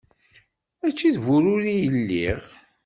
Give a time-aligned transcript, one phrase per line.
[0.79, 2.39] Mačči d bururu i lliɣ.